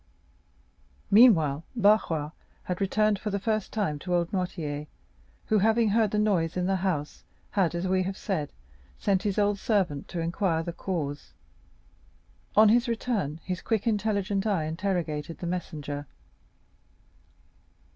[1.11, 2.31] Meanwhile, Barrois
[2.63, 4.87] had returned for the first time to old Noirtier,
[5.45, 8.51] who having heard the noise in the house, had, as we have said,
[8.97, 11.33] sent his old servant to inquire the cause;
[12.55, 16.07] on his return, his quick intelligent eye interrogated the messenger.